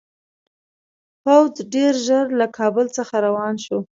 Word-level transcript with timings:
پوځ 1.23 1.53
ډېر 1.73 1.93
ژر 2.05 2.25
له 2.39 2.47
کابل 2.57 2.85
څخه 2.97 3.15
روان 3.25 3.55
شو. 3.65 3.77